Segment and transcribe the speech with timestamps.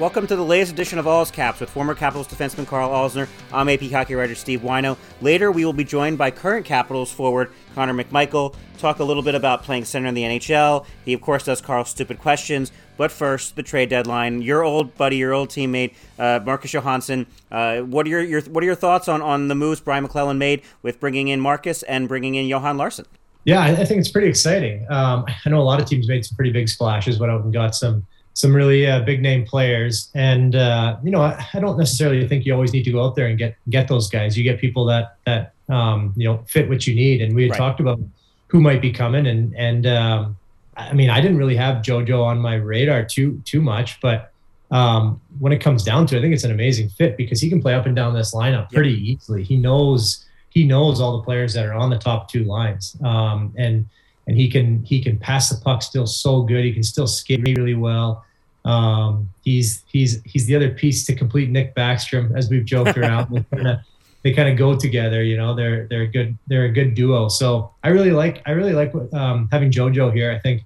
[0.00, 3.28] Welcome to the latest edition of All's Caps with former Capitals defenseman Carl Alzner.
[3.52, 4.96] I'm AP hockey writer Steve Whyno.
[5.20, 8.54] Later, we will be joined by current Capitals forward Connor McMichael.
[8.78, 10.86] Talk a little bit about playing center in the NHL.
[11.04, 12.72] He, of course, does Carl's stupid questions.
[12.96, 14.40] But first, the trade deadline.
[14.40, 17.26] Your old buddy, your old teammate, uh, Marcus Johansson.
[17.52, 20.38] Uh, what are your, your what are your thoughts on on the moves Brian MacLellan
[20.38, 23.04] made with bringing in Marcus and bringing in Johan Larsson?
[23.44, 24.86] Yeah, I I think it's pretty exciting.
[24.88, 27.52] Um, I know a lot of teams made some pretty big splashes, went out and
[27.52, 28.06] got some
[28.40, 30.10] some really uh, big name players.
[30.14, 33.14] And uh, you know, I, I don't necessarily think you always need to go out
[33.14, 34.36] there and get get those guys.
[34.36, 37.20] You get people that that um, you know fit what you need.
[37.22, 37.58] And we had Right.
[37.58, 38.00] talked about
[38.48, 40.36] who might be coming, and and um,
[40.76, 44.32] I mean, I didn't really have JoJo on my radar too too much, but
[44.70, 47.48] um, when it comes down to it, I think it's an amazing fit because he
[47.48, 49.42] can play up and down this lineup pretty easily.
[49.42, 53.52] He knows he knows all the players that are on the top two lines, um,
[53.58, 53.86] and
[54.26, 56.64] and he can he can pass the puck still so good.
[56.64, 58.24] He can still skate really well.
[58.64, 63.30] Um, he's he's he's the other piece to complete Nick Backstrom, as we've joked around.
[63.50, 63.78] they kind of
[64.22, 65.22] they kind of go together.
[65.22, 67.28] You know, they're they're a good they're a good duo.
[67.28, 70.30] So I really like I really like um, having JoJo here.
[70.30, 70.64] I think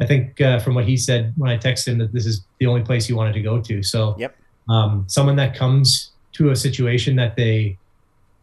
[0.00, 2.66] I think uh, from what he said when I texted him that this is the
[2.66, 3.82] only place he wanted to go to.
[3.82, 4.36] So Yep.
[4.68, 7.78] um, someone that comes to a situation that they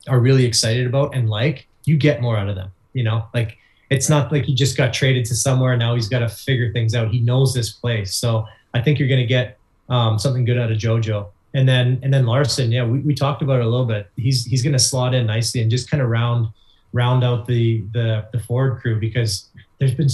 [0.07, 2.71] are really excited about and like, you get more out of them.
[2.93, 3.57] You know, like
[3.89, 5.77] it's not like he just got traded to somewhere.
[5.77, 7.09] Now he's got to figure things out.
[7.09, 8.15] He knows this place.
[8.15, 9.57] So I think you're going to get
[9.89, 11.27] um, something good out of JoJo.
[11.55, 14.09] And then and then Larsson, yeah, we, we talked about it a little bit.
[14.15, 16.47] He's he's going to slot in nicely and just kind of round
[16.93, 20.09] round out the the the forward crew because there's been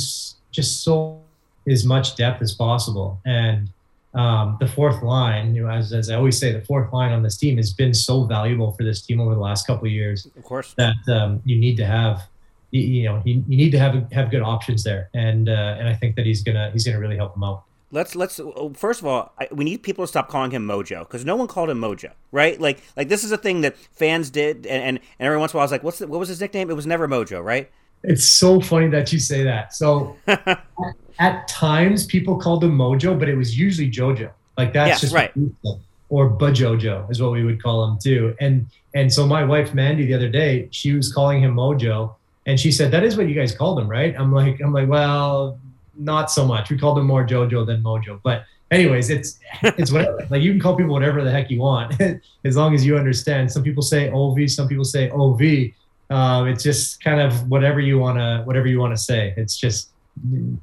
[0.52, 1.22] just so
[1.68, 3.22] as much depth as possible.
[3.26, 3.70] And
[4.14, 7.22] um, the fourth line, you know, as, as I always say, the fourth line on
[7.22, 10.28] this team has been so valuable for this team over the last couple of years
[10.38, 10.74] Of course.
[10.78, 12.24] that um, you need to have,
[12.72, 15.88] you, you know, you, you need to have have good options there, and uh, and
[15.88, 17.64] I think that he's gonna he's gonna really help them out.
[17.92, 21.00] Let's let's uh, first of all, I, we need people to stop calling him Mojo
[21.00, 22.60] because no one called him Mojo, right?
[22.60, 25.56] Like like this is a thing that fans did, and and, and every once in
[25.56, 26.70] a while I was like, what's the, what was his nickname?
[26.70, 27.70] It was never Mojo, right?
[28.04, 29.74] It's so funny that you say that.
[29.74, 30.16] So
[31.20, 34.32] at times people called him Mojo, but it was usually JoJo.
[34.58, 35.36] Like that's Yes, just right.
[35.36, 38.36] what we call- or Bajojo is what we would call him too.
[38.40, 42.16] And and so my wife Mandy the other day, she was calling him Mojo,
[42.48, 44.16] and she said that is what you guys called him, right?
[44.18, 45.60] I'm like I'm like well,
[46.00, 46.70] not so much.
[46.70, 50.26] We called him more JoJo than Mojo, but anyways, it's it's whatever.
[50.30, 52.00] like you can call people whatever the heck you want,
[52.46, 53.52] as long as you understand.
[53.52, 55.72] Some people say OV, some people say OV.
[56.10, 59.34] Um, it's just kind of whatever you wanna whatever you wanna say.
[59.38, 59.92] It's just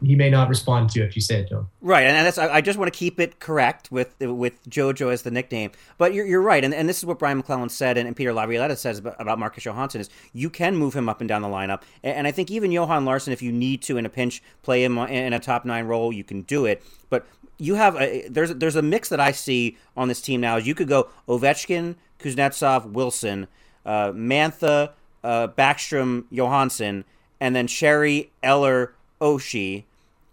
[0.03, 1.69] he may not respond to if you say it to him.
[1.81, 5.31] Right, and that's I just want to keep it correct with with JoJo as the
[5.31, 5.71] nickname.
[5.99, 8.33] But you're, you're right, and, and this is what Brian MacLellan said, and, and Peter
[8.33, 11.83] Laviolette says about, Marcus Johansson is you can move him up and down the lineup,
[12.03, 14.84] and, and I think even Johan Larsson, if you need to in a pinch, play
[14.84, 16.83] him in a top nine role, you can do it.
[17.09, 17.27] But
[17.59, 20.56] you have a, there's there's a mix that I see on this team now.
[20.56, 23.47] Is you could go Ovechkin, Kuznetsov, Wilson,
[23.84, 24.93] uh, Mantha,
[25.25, 27.05] uh, Backstrom, Johansson,
[27.41, 29.84] and then Sheary, Eller, Oshie,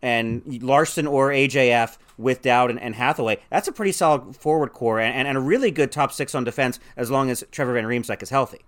[0.01, 3.39] and Larsson or AJF with Dowd and, and Hathaway.
[3.49, 6.43] That's a pretty solid forward core and, and, and a really good top six on
[6.43, 8.59] defense as long as Trevor Van Riemsdyk is healthy.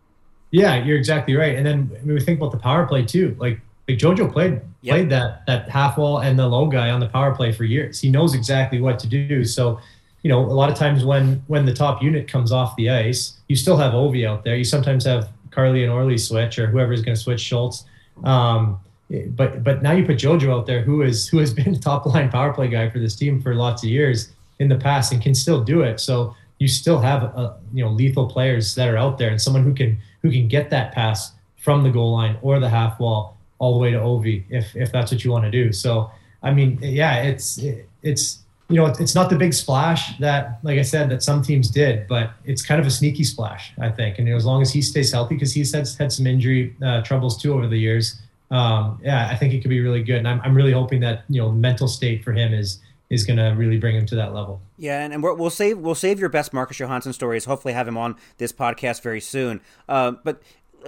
[0.52, 1.56] Yeah, you're exactly right.
[1.56, 4.94] And then when we think about the power play too, like like Jojo played Yep.
[4.96, 8.00] played that that half wall and the low guy on the power play for years.
[8.00, 9.44] He knows exactly what to do.
[9.44, 9.80] So,
[10.22, 13.38] you know, a lot of times when when the top unit comes off the ice,
[13.48, 14.56] you still have Ovi out there.
[14.56, 17.86] You sometimes have Carly and Orly switch or whoever is going to switch Schultz.
[18.24, 18.80] Um,
[19.10, 22.06] but but now you put Jojo out there, who is who has been a top
[22.06, 25.22] line power play guy for this team for lots of years in the past and
[25.22, 26.00] can still do it.
[26.00, 29.64] So you still have uh, you know lethal players that are out there and someone
[29.64, 33.38] who can who can get that pass from the goal line or the half wall
[33.60, 35.72] all the way to Ovi if if that's what you want to do.
[35.72, 36.10] So
[36.42, 37.60] I mean, yeah, it's
[38.02, 41.70] it's you know it's not the big splash that like I said that some teams
[41.70, 44.20] did, but it's kind of a sneaky splash I think.
[44.20, 47.42] And as long as he stays healthy, because he's had had some injury uh, troubles
[47.42, 48.22] too over the years.
[48.52, 50.18] Um, yeah, I think it could be really good.
[50.18, 53.38] And I'm, I'm really hoping that you know mental state for him is is going
[53.38, 54.62] to really bring him to that level.
[54.78, 57.46] Yeah, and, and we will save we'll save your best Marcus Johansson stories.
[57.46, 59.62] Hopefully, have him on this podcast very soon.
[59.88, 60.42] Uh, but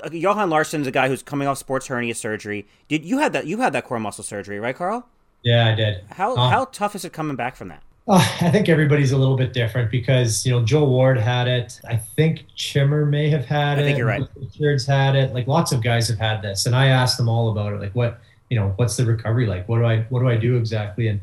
[0.04, 2.68] uh, Johan Larsson is a guy who's coming off sports hernia surgery.
[2.88, 3.48] Did you had that?
[3.48, 5.08] You had that core muscle surgery, right, Carl?
[5.44, 6.04] Yeah, I did.
[6.12, 7.84] How Uh, how tough is it coming back from that?
[8.08, 11.80] Uh, I think everybody's a little bit different because you know Joel Ward had it.
[11.88, 13.84] I think Chimmer may have had I it.
[13.84, 14.24] I think you're right.
[14.36, 15.34] Richards had it.
[15.34, 17.82] Like lots of guys have had this, and I asked them all about it.
[17.82, 18.20] Like, what
[18.50, 19.68] you know, what's the recovery like?
[19.68, 21.10] What do I what do I do exactly?
[21.10, 21.20] And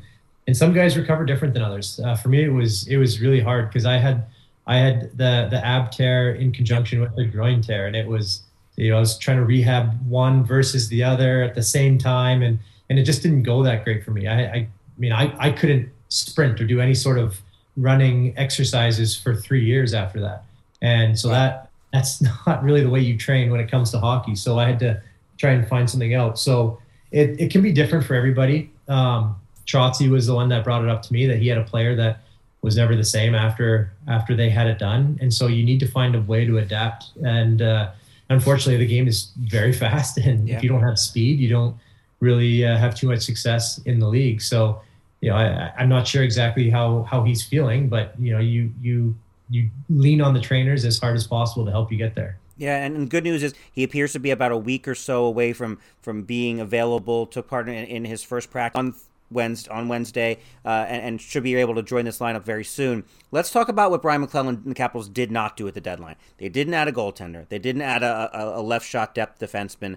[0.46, 2.00] and some guys recover different than others.
[2.04, 4.26] Uh, for me, it was it was really hard because I had
[4.66, 8.42] I had the the ab tear in conjunction with the groin tear, and it was
[8.76, 12.42] you know I was trying to rehab one versus the other at the same time,
[12.42, 12.58] and
[12.90, 14.26] and it just didn't go that great for me.
[14.26, 17.40] I I, I mean I I couldn't sprint or do any sort of
[17.76, 20.44] running exercises for three years after that,
[20.82, 24.34] and so that that's not really the way you train when it comes to hockey.
[24.34, 25.00] So I had to
[25.38, 26.42] try and find something else.
[26.42, 26.78] So
[27.12, 28.70] it, it can be different for everybody.
[28.88, 29.36] Um,
[29.66, 31.94] Trotzy was the one that brought it up to me that he had a player
[31.96, 32.20] that
[32.62, 35.86] was never the same after after they had it done, and so you need to
[35.86, 37.06] find a way to adapt.
[37.24, 37.90] And uh,
[38.30, 40.56] unfortunately, the game is very fast, and Yeah.
[40.56, 41.76] if you don't have speed, you don't
[42.20, 44.40] really uh, have too much success in the league.
[44.40, 44.80] So
[45.24, 48.70] you know, I, I'm not sure exactly how how he's feeling, but you know, you
[48.82, 49.16] you
[49.48, 52.36] you lean on the trainers as hard as possible to help you get there.
[52.58, 55.24] Yeah, and, and good news is he appears to be about a week or so
[55.24, 57.24] away from from being available.
[57.24, 58.94] Took part in, in his first practice on
[59.30, 63.04] Wednesday, on Wednesday, uh, and, and should be able to join this lineup very soon.
[63.30, 66.16] Let's talk about what Brian MacLellan and the Capitals did not do at the deadline.
[66.36, 67.48] They didn't add a goaltender.
[67.48, 69.96] They didn't add a, a, a left shot depth defenseman.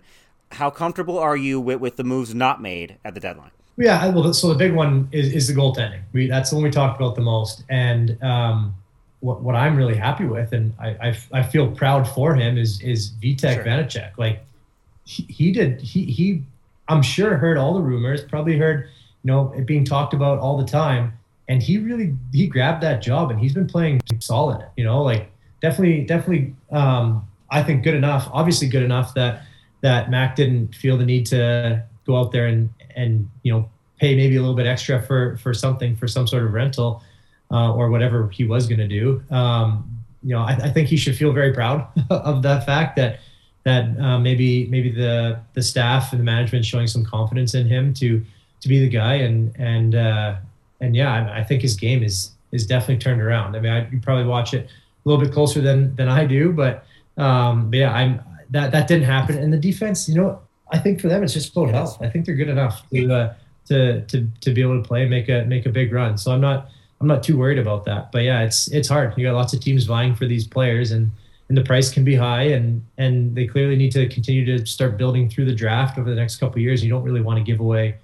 [0.54, 3.52] How comfortable are you with, with the moves not made at the deadline?
[3.78, 6.02] Yeah, well, so the big one is, is the goaltending.
[6.12, 7.64] We, that's the one we talked about the most.
[7.70, 8.74] And um,
[9.20, 12.82] what, what I'm really happy with, and I, I, I feel proud for him, is
[12.82, 13.64] is Vitek Sure.
[13.64, 14.18] Vanecek.
[14.18, 14.44] Like
[15.06, 16.44] he, he did, he he,
[16.88, 18.90] I'm sure heard all the rumors, probably heard,
[19.24, 21.14] you know, it being talked about all the time,
[21.48, 24.66] and he really he grabbed that job, and he's been playing solid.
[24.76, 25.30] You know, like
[25.62, 28.28] definitely definitely, um, I think good enough.
[28.34, 29.44] Obviously good enough that
[29.82, 34.16] that Mac didn't feel the need to go out there and and you know pay
[34.16, 37.02] maybe a little bit extra for for something for some sort of rental
[37.52, 39.24] uh, or whatever he was going to do.
[39.32, 43.20] Um, you know, I, I think he should feel very proud of the fact that
[43.64, 47.94] that uh, maybe maybe the the staff and the management showing some confidence in him
[47.96, 48.24] to
[48.62, 50.36] to be the guy and and uh,
[50.82, 53.56] and yeah, I, I think his game is is definitely turned around.
[53.56, 56.52] I mean, I you probably watch it a little bit closer than than I do,
[56.52, 56.86] but
[57.18, 58.22] um, but yeah, I'm
[58.52, 59.38] that that didn't happen.
[59.38, 60.42] And the defense, you know,
[60.72, 62.02] I think for them it's just about health.
[62.02, 63.34] I think they're good enough to uh,
[63.68, 66.18] to to to be able to play and make a make a big run.
[66.18, 66.70] So I'm not
[67.00, 68.12] I'm not too worried about that.
[68.12, 69.14] But yeah, it's it's hard.
[69.18, 71.12] You got lots of teams vying for these players and
[71.50, 74.98] and the price can be high and and they clearly need to continue to start
[74.98, 76.84] building through the draft over the next couple of years.
[76.84, 77.96] You don't really want to give away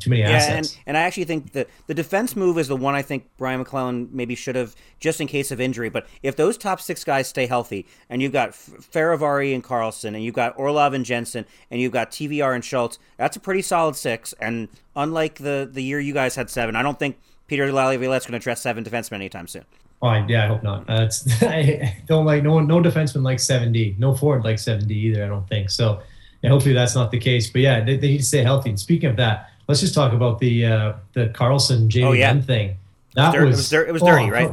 [0.00, 0.72] too many Yeah, assets.
[0.74, 3.58] and, and I actually think the the defense move is the one I think Brian
[3.58, 5.88] MacLellan maybe should have just in case of injury.
[5.88, 10.14] But if those top six guys stay healthy, and you've got F- Fehervary and Carlson,
[10.14, 13.62] and you've got Orlov and Jensen, and you've got TVR and Schultz, that's a pretty
[13.62, 14.32] solid six.
[14.40, 18.38] And unlike the the year you guys had seven, I don't think Peter Laviolette's going
[18.38, 19.64] to dress seven defensemen anytime soon.
[20.02, 20.90] I- yeah, I hope not.
[20.90, 24.90] Uh, it's, I don't like no one, no defenseman like 7D, no forward like 7D
[24.90, 25.24] either.
[25.24, 26.00] I don't think so.
[26.42, 27.48] Yeah, hopefully that's not the case.
[27.50, 28.70] But yeah, they, they need to stay healthy.
[28.70, 32.38] And speaking of that, let's just talk about the uh, the Carlson Jamie Oh, yeah.
[32.42, 32.76] Thing.
[33.14, 34.50] That it was was it was dirty, right?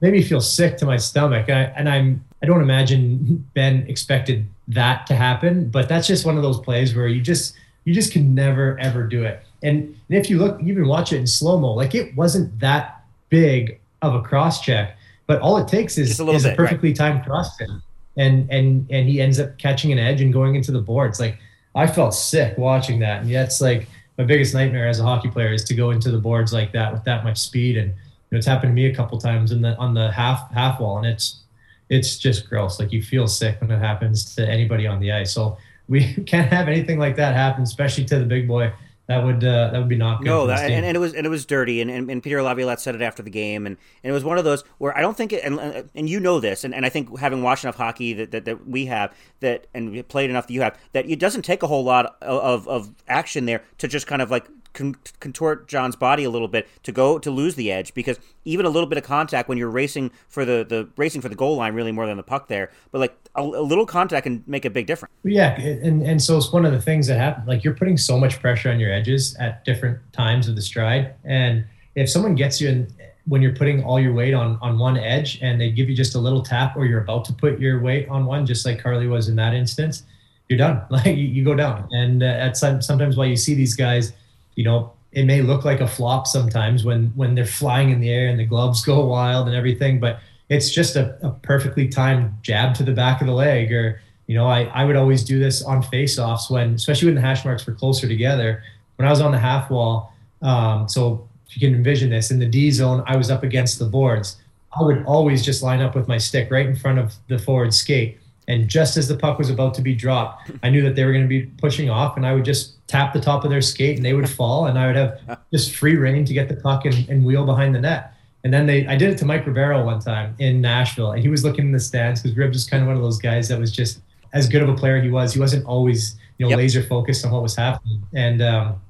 [0.00, 1.50] Made me feel sick to my stomach.
[1.50, 5.68] I, and I'm I don't imagine Ben expected that to happen.
[5.68, 9.02] But that's just one of those plays where you just you just can never ever
[9.04, 9.42] do it.
[9.64, 13.02] And, and if you look, even watch it in slow mo, like it wasn't that
[13.30, 16.50] big of a cross check, but all it takes is, Just a little is a
[16.50, 16.68] bit, right.
[16.68, 17.68] perfectly timed cross check,
[18.16, 21.18] and and and he ends up catching an edge and going into the boards.
[21.18, 21.38] Like
[21.74, 23.88] I felt sick watching that, and yet it's like
[24.18, 26.92] my biggest nightmare as a hockey player is to go into the boards like that
[26.92, 27.76] with that much speed.
[27.76, 27.94] And you
[28.32, 30.98] know, it's happened to me a couple times in the on the half half wall,
[30.98, 31.40] and it's
[31.88, 32.80] it's just gross.
[32.80, 35.32] Like you feel sick when it happens to anybody on the ice.
[35.32, 35.58] So
[35.88, 38.72] we can't have anything like that happen, especially to the big boy.
[39.08, 40.26] That would uh, that would be not good.
[40.26, 42.80] No, that, and, and it was and it was dirty, and, and, and Peter Laviolette
[42.80, 45.16] said it after the game, and, and it was one of those where I don't
[45.16, 48.14] think, it, and and you know this, and, and I think having watched enough hockey
[48.14, 51.42] that, that, that we have that and played enough that you have that it doesn't
[51.42, 55.66] take a whole lot of, of action there to just kind of like con- contort
[55.66, 58.88] John's body a little bit to go to lose the edge because even a little
[58.88, 61.90] bit of contact when you're racing for the, the racing for the goal line really
[61.90, 64.86] more than the puck there, but like a, a little contact can make a big
[64.86, 65.12] difference.
[65.24, 67.44] Yeah, and and so it's one of the things that happen.
[67.46, 71.14] Like you're putting so much pressure on your edges at different times of the stride,
[71.24, 71.64] and
[71.96, 72.92] if someone gets you in
[73.28, 76.14] when you're putting all your weight on on one edge, and they give you just
[76.14, 79.08] a little tap, or you're about to put your weight on one, just like Carly
[79.08, 80.04] was in that instance,
[80.48, 80.82] you're done.
[80.90, 81.88] Like you, you go down.
[81.90, 84.12] And uh, at some, sometimes while you see these guys,
[84.56, 88.10] you know, it may look like a flop sometimes when when they're flying in the
[88.10, 92.32] air and the gloves go wild and everything, but it's just a, a perfectly timed
[92.42, 93.72] jab to the back of the leg.
[93.72, 97.20] Or you know, I I would always do this on face-offs when, especially when the
[97.20, 98.62] hash marks were closer together.
[98.96, 102.38] When I was on the half wall, um, so if you can envision this in
[102.38, 104.36] the D zone, I was up against the boards.
[104.78, 107.72] I would always just line up with my stick right in front of the forward
[107.72, 108.18] skate.
[108.48, 111.12] And just as the puck was about to be dropped, I knew that they were
[111.12, 113.96] going to be pushing off, and I would just tap the top of their skate,
[113.96, 116.84] and they would fall, and I would have just free reign to get the puck
[116.84, 118.12] and, and wheel behind the net.
[118.44, 121.28] And then they, I did it to Mike Ribeiro one time in Nashville, and he
[121.28, 123.58] was looking in the stands because Ribs was kind of one of those guys that
[123.58, 124.00] was just
[124.32, 125.34] as good of a player he was.
[125.34, 126.58] He wasn't always, you know, Yep.
[126.58, 128.02] laser focused on what was happening.
[128.14, 128.80] And um,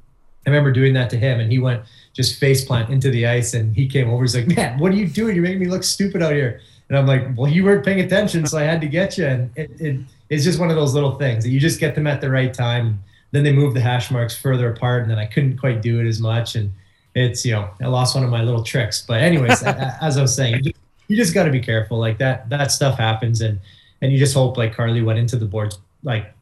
[0.46, 3.54] I remember doing that to him, and he went just face plant into the ice,
[3.54, 4.22] and he came over.
[4.24, 5.34] He's like, "Man, what are you doing?
[5.34, 8.46] You're making me look stupid out here." And I'm like, "Well, you weren't paying attention,
[8.46, 11.16] so I had to get you." And it, it it's just one of those little
[11.18, 13.02] things that you just get them at the right time.
[13.36, 16.06] Then they moved the hash marks further apart, and then I couldn't quite do it
[16.06, 16.72] as much, and
[17.14, 19.04] it's you know I lost one of my little tricks.
[19.06, 20.76] But anyways, as I was saying, you just,
[21.08, 21.98] you just got to be careful.
[21.98, 23.60] Like that that stuff happens, and
[24.00, 26.32] and you just hope like Carly went into the boards like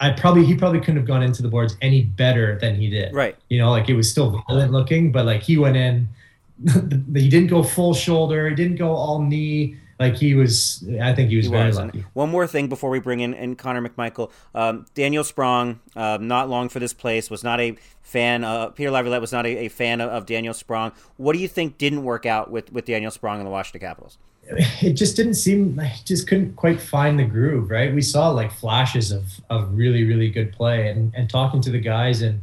[0.00, 3.14] I probably he probably couldn't have gone into the boards any better than he did.
[3.14, 3.36] Right.
[3.48, 6.08] You know, like it was still violent looking, but like he went in.
[7.14, 8.48] he didn't go full shoulder.
[8.48, 9.76] He didn't go all knee.
[9.98, 10.84] Like he was.
[11.00, 11.76] I think he was He very was.
[11.76, 12.04] lucky.
[12.12, 14.30] One more thing before we bring in, in Connor McMichael.
[14.54, 18.44] Um, Daniel Sprong, um, not long for this place, was not a fan.
[18.44, 20.92] Uh, Peter Laviolette was not a, a fan of, of Daniel Sprong.
[21.16, 24.18] What do you think didn't work out with, with Daniel Sprong and the Washington Capitals?
[24.80, 27.94] it just didn't seem I just couldn't quite find the groove, right?
[27.94, 31.78] We saw like flashes of of really really good play, and and talking to the
[31.78, 32.40] guys and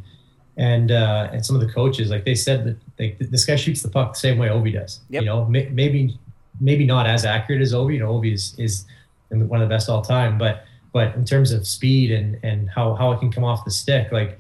[0.56, 3.82] and uh, and some of the coaches, like they said that like this guy shoots
[3.82, 5.02] the puck the same way Ovi does.
[5.10, 5.22] Yep.
[5.22, 6.18] You know, may, maybe
[6.60, 7.94] maybe not as accurate as Ovi.
[7.94, 8.86] You know, Ovi is is
[9.30, 12.96] one of the best all time, but but in terms of speed and and how
[12.96, 14.40] how it can come off the stick, like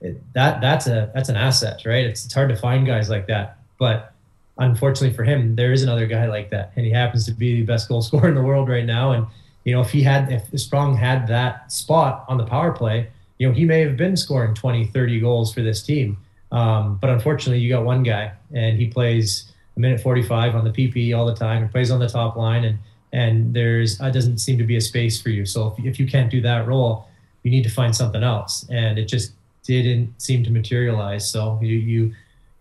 [0.00, 2.04] it, that that's a that's an asset, right?
[2.04, 4.14] It's it's hard to find guys like that, but
[4.58, 7.66] unfortunately for him, there is another guy like that, and he happens to be the
[7.66, 9.12] best goal scorer in the world right now.
[9.12, 9.26] And
[9.64, 13.08] you know, if he had, if Sprong had that spot on the power play,
[13.38, 16.16] you know, he may have been scoring 20, 30 goals for this team.
[16.50, 20.70] Um, but unfortunately, you got one guy, and he plays a minute 45 on the
[20.70, 21.62] PP all the time.
[21.62, 22.78] He plays on the top line, and
[23.12, 25.46] and there's uh, doesn't seem to be a space for you.
[25.46, 27.08] So if, if you can't do that role,
[27.42, 29.32] you need to find something else, and it just
[29.62, 31.30] didn't seem to materialize.
[31.30, 32.14] So you you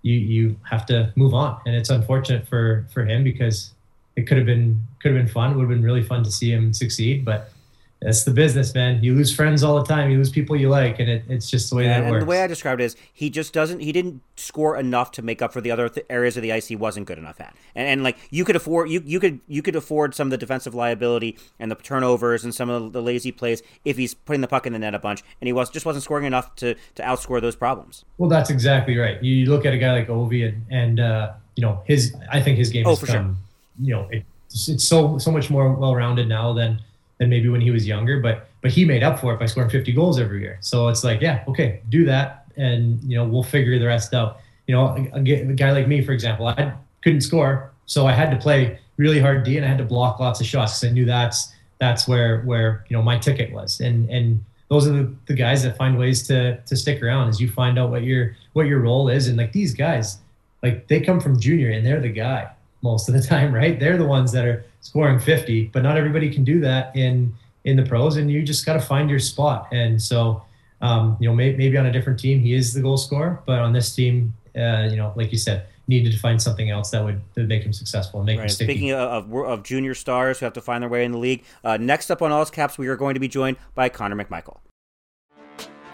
[0.04, 3.72] you you have to move on, and it's unfortunate for for him because
[4.16, 5.52] it could have been could have been fun.
[5.52, 7.52] It would have been really fun to see him succeed, but
[8.00, 9.04] that's the business, man.
[9.04, 10.12] You lose friends all the time.
[10.12, 12.24] You lose people you like, and it, it's just the way that and it works.
[12.24, 15.42] the way I described it is he just doesn't he didn't score enough to make
[15.42, 17.56] up for the other th- areas of the ice he wasn't good enough at.
[17.74, 20.38] And, and like you could afford you you could you could afford some of the
[20.38, 24.48] defensive liability and the turnovers and some of the lazy plays if he's putting the
[24.48, 27.02] puck in the net a bunch and he was just wasn't scoring enough to to
[27.04, 28.06] outscore those problems.
[28.20, 29.22] Well, that's exactly right.
[29.24, 32.16] You look at a guy like Ovi, and, and uh, you know his.
[32.32, 33.38] I think his game Oh, has for come.
[33.82, 36.80] You know, it's, it's so so much more well rounded now than
[37.18, 38.20] than maybe when he was younger.
[38.20, 40.58] But but he made up for it by scoring 50 goals every year.
[40.62, 44.40] So it's like, yeah, okay, do that, and you know we'll figure the rest out.
[44.68, 48.32] You know, a, a guy like me, for example, I couldn't score, so I had
[48.32, 50.94] to play really hard D, and I had to block lots of shots because I
[50.94, 55.16] knew that's that's where where you know my ticket was, and and those are the,
[55.28, 58.36] the guys that find ways to to stick around as you find out what your
[58.54, 60.20] what your role is and like these guys
[60.64, 62.50] like they come from junior and they're the guy
[62.82, 66.30] most of the time right they're the ones that are scoring 50 but not everybody
[66.34, 69.68] can do that in in the pros and you just got to find your spot
[69.74, 70.42] and so
[70.82, 73.60] um, you know may, maybe on a different team he is the goal scorer but
[73.60, 77.04] on this team uh, you know like you said needed to find something else that
[77.04, 78.52] would, that would make him successful and make him Right.
[78.52, 81.18] sticky Speaking of, of of junior stars who have to find their way in the
[81.18, 84.16] league, uh, next up on All's Caps, we are going to be joined by Connor
[84.16, 84.60] McMichael.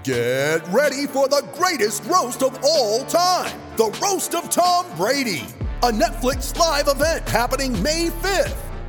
[0.03, 5.45] Get ready for the greatest roast of all time the Roast of Tom Brady,
[5.83, 8.72] a Netflix live event happening May 5th.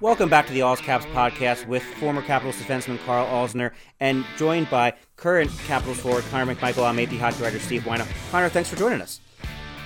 [0.00, 4.70] Welcome back to the All's Caps podcast with former Capitals defenseman Carl Alzner and joined
[4.70, 6.88] by current Capitals forward Connor McMichael.
[6.88, 8.06] I'm AP hockey writer Steve Whyno.
[8.30, 9.18] Connor, thanks for joining us.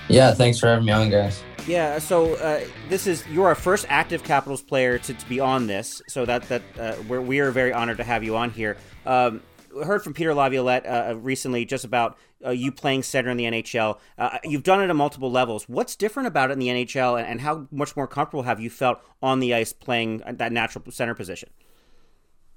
[0.09, 1.41] Yeah, thanks for having me on, guys.
[1.65, 5.65] Yeah, so uh, this is you're our first active Capitals player to, to be on
[5.65, 8.77] this, so that that uh, we're we are very honored to have you on here.
[9.07, 9.41] Um,
[9.83, 13.99] heard from Peter Laviolette uh, recently just about uh, you playing center in the NHL.
[14.17, 15.67] Uh, you've done it at multiple levels.
[15.69, 18.69] What's different about it in the NHL, and, and how much more comfortable have you
[18.69, 21.49] felt on the ice playing that natural center position?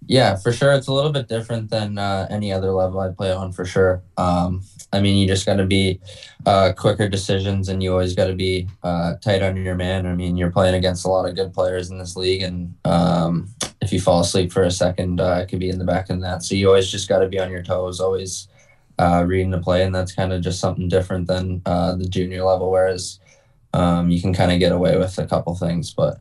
[0.09, 0.73] Yeah, for sure.
[0.73, 4.03] It's a little bit different than uh, any other level I play on, for sure.
[4.17, 4.63] Um,
[4.93, 6.01] I mean, you just got to be
[6.45, 10.07] uh, quicker decisions, and you always got to be uh, tight on your man.
[10.07, 13.49] I mean, you're playing against a lot of good players in this league, and um,
[13.81, 16.21] if you fall asleep for a second, uh, it could be in the back of
[16.21, 16.45] that.
[16.45, 18.49] So you always just got to be on your toes, always
[18.99, 22.45] uh, reading the play, and that's kind of just something different than uh, the junior
[22.45, 22.71] level.
[22.71, 23.21] Whereas
[23.73, 26.19] um, you can kind of get away with a couple things, but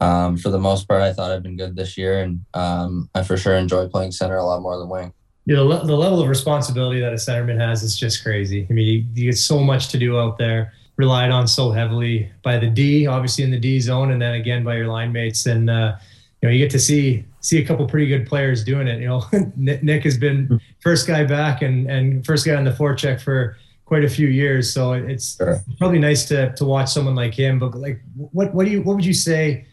[0.00, 3.22] um, for the most part, I thought I've been good this year, and um, I
[3.22, 5.12] for sure enjoy playing center a lot more than wing.
[5.46, 8.66] Le- the level of responsibility that a centerman has is just crazy.
[8.68, 12.30] I mean, you, you get so much to do out there, relied on so heavily
[12.42, 15.46] by the D, obviously in the D zone, and then again by your line mates.
[15.46, 15.96] And uh,
[16.42, 19.00] you know, you get to see see a couple pretty good players doing it.
[19.00, 19.24] You know,
[19.56, 24.04] Nick has been first guy back and and first guy on the forecheck for quite
[24.04, 24.72] a few years.
[24.72, 25.60] So it's Sure.
[25.78, 27.58] probably nice to to watch someone like him.
[27.58, 29.64] But like, what what do you what would you say?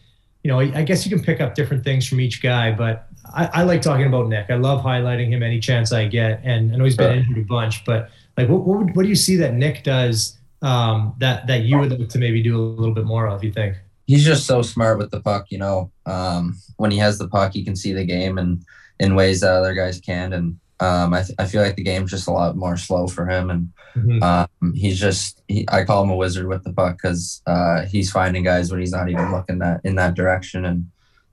[0.43, 3.49] You know, I guess you can pick up different things from each guy, but I,
[3.51, 4.51] I like talking about Nick.
[4.51, 7.15] I love highlighting him any chance I get, and I know he's been Sure.
[7.15, 7.83] injured a bunch.
[7.83, 11.63] But like, what what, would, what do you see that Nick does um, that that
[11.63, 13.43] you would like to maybe do a little bit more of?
[13.43, 13.75] You think?
[14.05, 15.47] He's just so smart with the puck.
[15.49, 18.63] You know, um, when he has the puck, he can see the game and
[18.99, 20.33] in ways that other guys can.
[20.33, 23.27] And um, I, th- I feel like the game's just a lot more slow for
[23.29, 24.21] him, and Mhm.
[24.21, 28.11] um, he's just he, I call him a wizard with the puck because uh, he's
[28.11, 30.65] finding guys when he's not even looking that in that direction.
[30.65, 30.87] And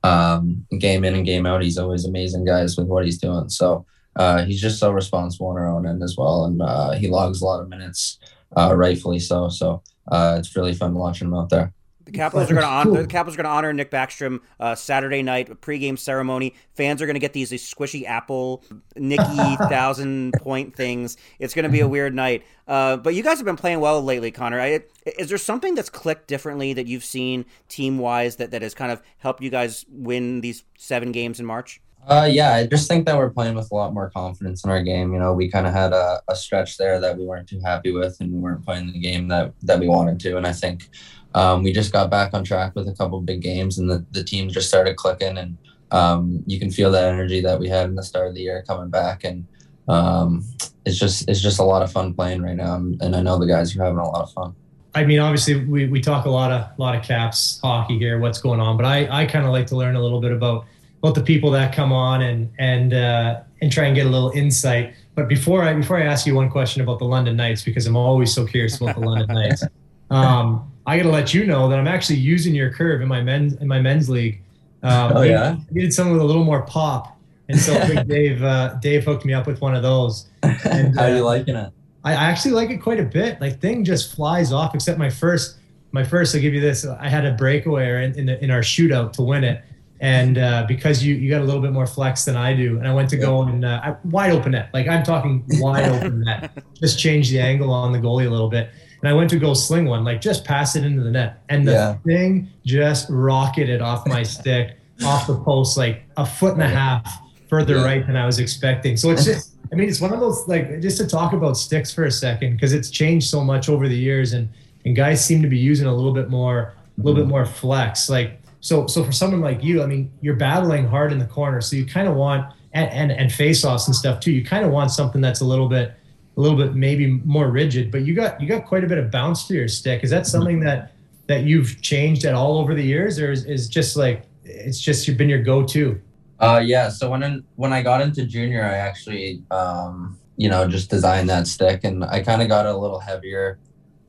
[0.05, 3.49] um, game in and game out, he's always amazing guys with what he's doing.
[3.49, 7.09] So uh, he's just so responsible on our own end as well, and uh, he
[7.09, 8.19] logs a lot of minutes,
[8.57, 9.49] uh, rightfully so.
[9.49, 11.73] So uh, it's really fun watching him out there.
[12.13, 14.75] The Capitals are going to honor the Capitals are going to honor Nick Backstrom uh,
[14.75, 16.55] Saturday night a pregame ceremony.
[16.75, 18.63] Fans are going to get these, these squishy apple
[18.97, 21.17] Nicky thousand point things.
[21.39, 22.45] It's going to be a weird night.
[22.69, 24.61] Uh, but you guys have been playing well lately, Connor.
[24.61, 24.81] I,
[25.19, 28.93] is there something that's clicked differently that you've seen team wise that, that has kind
[28.93, 31.81] of helped you guys win these seven games in March?
[32.07, 34.83] Uh, yeah, I just think that we're playing with a lot more confidence in our
[34.83, 35.13] game.
[35.13, 37.93] You know, we kind of had a, a stretch there that we weren't too happy
[37.93, 40.37] with, and we weren't playing the game that that we wanted to.
[40.37, 40.89] And I think
[41.35, 44.25] um, we just got back on track with a couple big games, and the the
[44.25, 45.57] team just started clicking, and
[45.93, 48.65] um, you can feel that energy that we had in the start of the year
[48.67, 49.47] coming back, and
[49.87, 50.45] um,
[50.85, 53.47] it's just it's just a lot of fun playing right now, and I know the
[53.47, 54.57] guys are having a lot of fun.
[54.95, 58.41] I mean, obviously, we, we talk a lot of lot of caps hockey here, what's
[58.41, 60.67] going on, but I, I kind of like to learn a little bit about
[61.03, 64.31] about the people that come on and and uh, and try and get a little
[64.31, 64.95] insight.
[65.15, 67.97] But before I before I ask you one question about the London Knights, because I'm
[67.97, 69.65] always so curious about the London Knights,
[70.11, 73.21] um, I got to let you know that I'm actually using your curve in my
[73.21, 74.41] men's in my men's league.
[74.83, 75.57] Um, Oh, yeah?
[75.59, 77.17] I needed someone with a little more pop,
[77.49, 80.29] and so I think Dave uh, Dave hooked me up with one of those.
[80.43, 81.73] And, How are uh, you liking it?
[82.05, 83.41] I I actually like it quite a bit.
[83.41, 84.75] Like thing just flies off.
[84.75, 85.59] Except my first,
[85.91, 86.35] my first.
[86.35, 86.87] I'll give you this.
[86.87, 89.65] I had a breakaway in in, the, in our shootout to win it,
[90.03, 92.87] and uh, because you you got a little bit more flex than I do, and
[92.89, 94.69] I went to go and uh, I, wide open net.
[94.75, 96.63] Like I'm talking wide open net.
[96.81, 99.55] Just change the angle on the goalie a little bit, and I went to go
[99.55, 100.05] sling one.
[100.05, 101.95] Like just pass it into the net, and the Yeah.
[102.05, 107.21] thing just rocketed off my stick, off the post, like a foot and a half
[107.49, 107.85] further Yeah.
[107.85, 108.97] right than I was expecting.
[108.97, 111.95] So it's just, I mean, it's one of those like just to talk about sticks
[111.95, 114.49] for a second because it's changed so much over the years, and
[114.85, 118.11] and guys seem to be using a little bit more, a little bit more flex.
[118.11, 121.61] Like so, so for someone like you, I mean, you're battling hard in the corner,
[121.61, 124.31] so you kind of want and and, and face offs and stuff too.
[124.31, 125.95] You kind of want something that's a little bit,
[126.37, 129.11] a little bit maybe more rigid, but you got you got quite a bit of
[129.11, 130.05] bounce to your stick.
[130.05, 130.93] Is that something that
[131.27, 135.09] that you've changed at all over the years, or is, is just like it's just
[135.09, 136.01] you've been your go-to?
[136.39, 136.89] Uh, yeah.
[136.89, 141.49] So when when I got into junior, I actually, um, you know, just designed that
[141.49, 143.59] stick, and I kind of got it a little heavier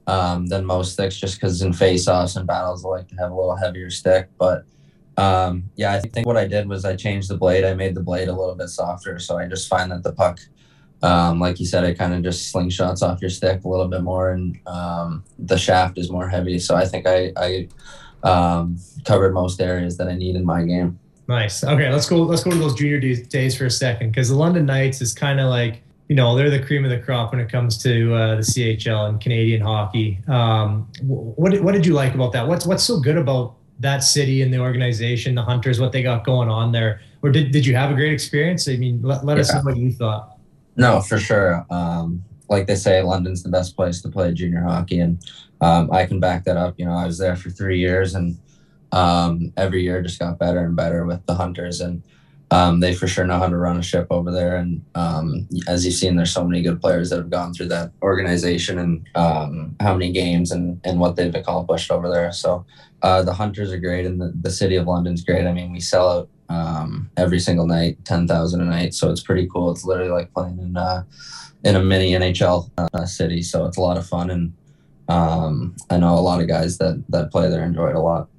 [0.07, 3.35] um, than most sticks, just because in face-offs and battles, I like to have a
[3.35, 4.29] little heavier stick.
[4.37, 4.65] But
[5.17, 7.63] um, yeah, I think what I did was I changed the blade.
[7.63, 10.39] I made the blade a little bit softer, so I just find that the puck,
[11.01, 14.01] um, like you said, it kind of just slingshots off your stick a little bit
[14.01, 16.59] more, and um, the shaft is more heavy.
[16.59, 17.67] So I think I I
[18.23, 20.99] um, covered most areas that I need in my game.
[21.27, 21.63] Nice.
[21.63, 22.23] Okay, let's go.
[22.23, 25.13] Let's go to those junior days, days for a second, because the London Knights is
[25.13, 25.81] kind of like
[26.13, 29.10] you know they're the cream of the crop when it comes to uh, the CHL
[29.10, 30.19] and Canadian hockey.
[30.28, 32.47] Um, what what did you like about that?
[32.47, 36.23] What's what's so good about that city and the organization, the Hunters, what they got
[36.23, 37.02] going on there?
[37.23, 38.67] Or did, did you have a great experience?
[38.67, 39.41] I mean, let, let yeah.
[39.41, 40.38] us know what you thought.
[40.76, 41.65] No, for sure.
[41.71, 45.17] Um, like they say, London's the best place to play junior hockey, and
[45.62, 46.76] um, I can back that up.
[46.78, 48.38] You know, I was there for three years, and
[48.91, 52.04] um, every year just got better and better with the Hunters, and
[52.53, 54.57] um, they for sure know how to run a ship over there.
[54.57, 57.91] And um, as you've seen, there's so many good players that have gone through that
[58.03, 62.31] organization and um, how many games and, and what they've accomplished over there.
[62.31, 62.63] So
[63.01, 65.47] uh, the Hunters are great, and the, the city of London's great.
[65.47, 68.93] I mean, we sell out um, every single night, ten thousand a night.
[68.93, 69.71] So it's pretty cool.
[69.71, 71.03] It's literally like playing in uh,
[71.63, 73.41] in a mini NHL uh, city.
[73.41, 74.53] So it's a lot of fun, and
[75.09, 78.29] um, I know a lot of guys that that play there enjoy it a lot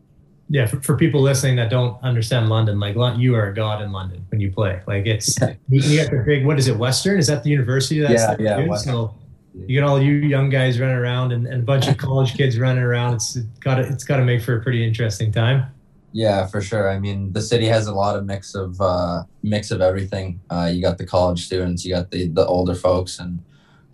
[0.48, 3.92] yeah, for, for people listening that don't understand London, like you are a god in
[3.92, 4.82] London when you play.
[4.86, 7.18] Like it's you, you got the big what is it Western?
[7.18, 8.00] Is that the university?
[8.00, 8.76] That's yeah, yeah.
[8.76, 9.14] So
[9.54, 12.58] you get all you young guys running around and, and a bunch of college kids
[12.58, 13.14] running around.
[13.14, 15.66] It's got to it's got to make for a pretty interesting time.
[16.12, 16.90] Yeah, for sure.
[16.90, 20.40] I mean, the city has a lot of mix of uh, mix of everything.
[20.50, 23.42] Uh, you got the college students, you got the the older folks, and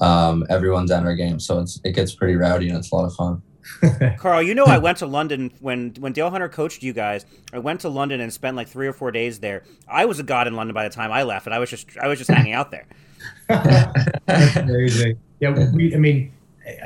[0.00, 1.38] um, everyone's at our game.
[1.38, 3.42] So it's it gets pretty rowdy and it's a lot of fun.
[4.18, 7.24] Carl, you know I went to London when when Dale Hunter coached you guys.
[7.52, 9.64] I went to London and spent like three or four days there.
[9.88, 11.96] I was a god in London by the time I left, and I was just
[11.98, 12.86] I was just hanging out there.
[14.56, 15.18] amazing.
[15.40, 16.32] Yeah, we, I mean,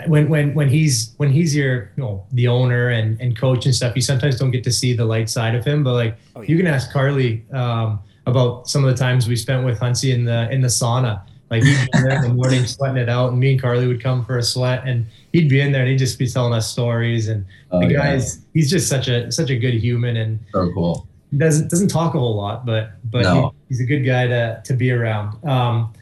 [0.06, 3.74] when when when he's when he's your you know the owner and and coach and
[3.74, 5.84] stuff, you sometimes don't get to see the light side of him.
[5.84, 6.48] But like oh, yeah.
[6.48, 10.24] you can ask Carly um, about some of the times we spent with Huntsy in
[10.24, 11.22] the in the sauna.
[11.50, 13.86] Like he'd be in there in the morning sweating it out, and me and Carly
[13.86, 16.52] would come for a sweat, and he'd be in there and he'd just be telling
[16.52, 17.28] us stories.
[17.28, 18.42] And oh, the guy's yeah.
[18.54, 21.06] he's just such a such a good human and so cool.
[21.36, 23.54] Doesn't doesn't talk a whole lot, but but no.
[23.68, 25.44] he, he's a good guy to to be around.
[25.44, 25.92] Um,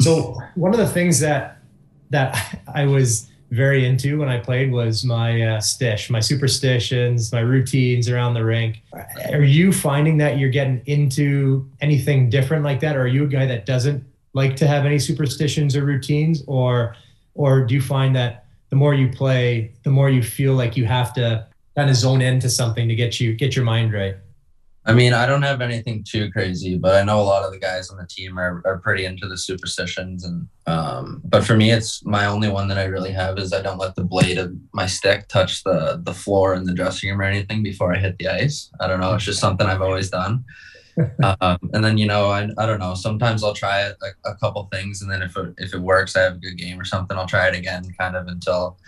[0.00, 1.58] so one of the things that
[2.10, 7.40] that I was very into when I played was my uh, stish, my superstitions, my
[7.40, 8.82] routines around the rink.
[9.32, 13.28] Are you finding that you're getting into anything different like that, or are you a
[13.28, 16.96] guy that doesn't like to have any superstitions or routines, or
[17.34, 20.84] or do you find that the more you play, the more you feel like you
[20.86, 24.16] have to kind of zone into something to get you get your mind right?
[24.88, 27.58] I mean, I don't have anything too crazy, but I know a lot of the
[27.58, 30.24] guys on the team are, are pretty into the superstitions.
[30.24, 33.60] And um, but for me, it's my only one that I really have is I
[33.60, 37.20] don't let the blade of my stick touch the the floor in the dressing room
[37.20, 38.70] or anything before I hit the ice.
[38.80, 39.14] I don't know.
[39.14, 40.44] It's just something I've always done.
[41.40, 42.94] Um, and then you know, I, I don't know.
[42.94, 46.16] Sometimes I'll try it a, a couple things, and then if it, if it works,
[46.16, 47.16] I have a good game or something.
[47.16, 48.78] I'll try it again, kind of until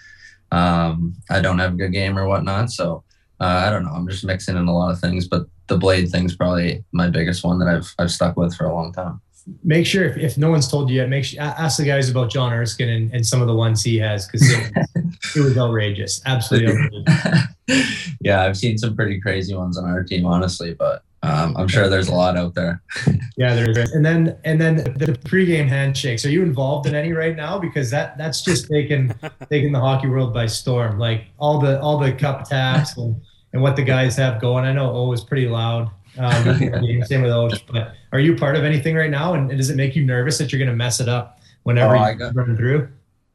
[0.52, 2.70] um, I don't have a good game or whatnot.
[2.70, 3.04] So
[3.40, 3.92] uh, I don't know.
[3.92, 7.44] I'm just mixing in a lot of things, but the blade thing's probably my biggest
[7.44, 9.20] one that I've I've stuck with for a long time.
[9.64, 12.30] Make sure if, if no one's told you yet, make sure ask the guys about
[12.30, 14.72] John Erskine and, and some of the ones he has because it,
[15.36, 16.74] it, was outrageous, absolutely
[17.08, 18.10] outrageous.
[18.20, 21.88] yeah, I've seen some pretty crazy ones on our team, honestly, but um, I'm sure
[21.88, 22.82] there's a lot out there.
[23.36, 23.92] yeah, there is.
[23.92, 26.24] And then and then the pregame handshakes.
[26.24, 27.58] Are you involved in any right now?
[27.58, 29.14] Because that that's just taking
[29.50, 30.98] taking the hockey world by storm.
[30.98, 33.20] Like all the all the cup taps and,
[33.52, 34.64] and what the guys have going.
[34.64, 35.90] I know O is pretty loud.
[36.16, 36.58] Um,
[37.04, 37.50] same with O.
[37.70, 39.34] But are you part of anything right now?
[39.34, 42.08] And, does it make you nervous that you're going to mess it up whenever oh,
[42.08, 42.88] you run through?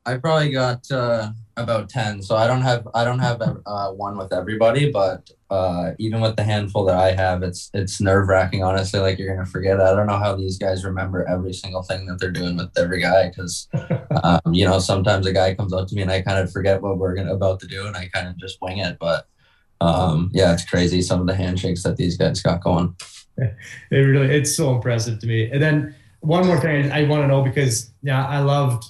[0.06, 0.90] I probably got.
[0.92, 5.32] Uh, about 10 so i don't have i don't have uh, one with everybody but
[5.50, 9.34] uh, even with the handful that i have it's it's nerve wracking honestly like you're
[9.34, 12.58] gonna forget i don't know how these guys remember every single thing that they're doing
[12.58, 13.68] with every guy because
[14.24, 16.82] um, you know sometimes a guy comes up to me and i kind of forget
[16.82, 19.28] what we're gonna about to do and i kind of just wing it but
[19.82, 22.96] um, yeah it's crazy some of the handshakes that these guys got going.
[23.92, 25.52] It really it's so impressive to me.
[25.52, 28.86] And then one more thing i, I want to know because yeah i loved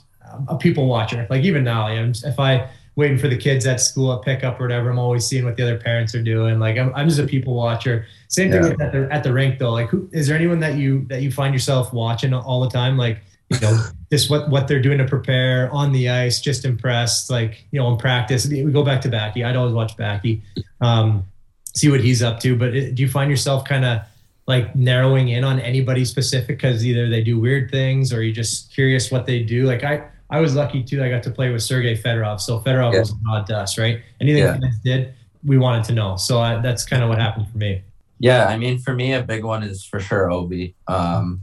[0.47, 1.27] a people watcher.
[1.29, 4.63] Like even now, I'm, if I waiting for the kids at school at pickup or
[4.63, 6.59] whatever, I'm always seeing what the other parents are doing.
[6.59, 8.07] Like I'm, I'm just a people watcher.
[8.29, 8.85] Same thing yeah.
[8.85, 9.71] at the at the rink though.
[9.71, 12.97] Like, who, is there anyone that you that you find yourself watching all the time?
[12.97, 16.39] Like, you know, just what what they're doing to prepare on the ice.
[16.39, 17.29] Just impressed.
[17.29, 19.43] Like, you know, in practice, we go back to Backy.
[19.43, 20.41] I'd always watch Backy,
[20.81, 21.25] um,
[21.73, 22.55] see what he's up to.
[22.55, 24.01] But it, do you find yourself kind of
[24.47, 28.73] like narrowing in on anybody specific because either they do weird things or you're just
[28.73, 29.65] curious what they do?
[29.65, 31.03] Like I I was lucky too.
[31.03, 32.39] I got to play with Sergey Fedorov.
[32.41, 32.99] So Fedorov yeah.
[32.99, 34.01] was not us, right?
[34.19, 34.59] Anything yeah.
[34.83, 36.15] did, we wanted to know.
[36.15, 37.83] So I, that's kind of what happened for me.
[38.17, 40.73] Yeah, I mean, for me, a big one is for sure Ovi.
[40.87, 41.41] Um,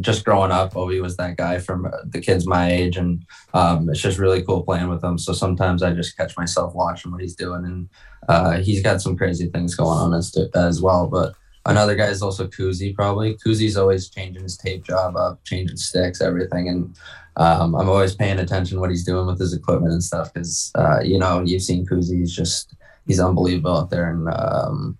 [0.00, 4.00] just growing up, Ovi was that guy from the kids my age, and um, it's
[4.00, 5.18] just really cool playing with him.
[5.18, 7.88] So sometimes I just catch myself watching what he's doing, and
[8.26, 11.08] uh, he's got some crazy things going on as as well.
[11.08, 11.34] But
[11.66, 12.94] another guy is also Kuzi.
[12.94, 16.96] Probably Kuzi's always changing his tape job up, changing sticks, everything, and
[17.36, 21.00] um, I'm always paying attention what he's doing with his equipment and stuff because uh,
[21.02, 22.18] you know you've seen Kuzi.
[22.18, 22.74] He's just
[23.06, 24.98] he's unbelievable out there, and um,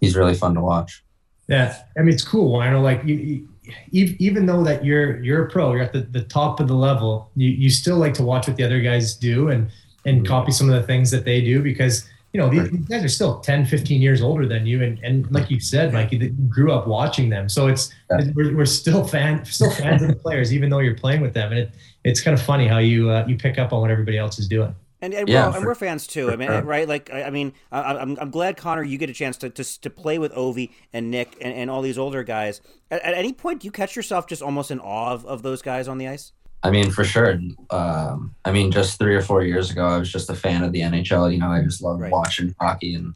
[0.00, 1.04] he's really fun to watch.
[1.48, 2.56] Yeah, I mean it's cool.
[2.56, 3.48] I know, like you,
[3.90, 6.74] you, even though that you're you're a pro, you're at the, the top of the
[6.74, 7.30] level.
[7.36, 9.70] You you still like to watch what the other guys do and
[10.04, 10.26] and mm-hmm.
[10.26, 13.08] copy some of the things that they do because you know these, these, guys are
[13.08, 16.72] still 10 15 years older than you and, and like you said like you grew
[16.72, 18.30] up watching them so it's, yeah.
[18.34, 21.52] we're, we're still fan still fans of the players even though you're playing with them
[21.52, 24.18] and it, it's kind of funny how you uh, you pick up on what everybody
[24.18, 26.30] else is doing and, and, yeah, we're, and we're fans too.
[26.30, 26.62] I mean, sure.
[26.62, 26.86] right?
[26.86, 29.80] Like, I, I mean, I, am I'm glad Connor, you get a chance to to,
[29.80, 32.60] to play with Ovi and Nick and, and all these older guys.
[32.88, 35.60] At, at, any point, do you catch yourself just almost in awe of, of those
[35.60, 36.30] guys on the ice?
[36.62, 37.38] I mean, for sure.
[37.70, 40.72] Um, I mean, just three or four years ago, I was just a fan of
[40.72, 41.32] the NHL.
[41.32, 42.12] You know, I just loved right.
[42.12, 43.14] watching hockey, and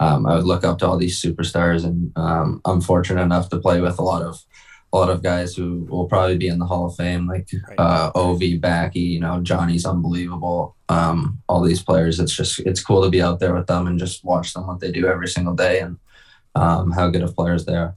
[0.00, 1.84] um, I would look up to all these superstars.
[1.84, 4.42] And um, I'm fortunate enough to play with a lot of
[4.92, 8.12] a lot of guys who will probably be in the Hall of Fame, like uh,
[8.12, 10.76] Ovi, Backy, you know, Johnny's unbelievable.
[10.88, 13.98] Um, all these players, it's just it's cool to be out there with them and
[13.98, 15.98] just watch them what they do every single day and
[16.54, 17.96] um, how good of players they are.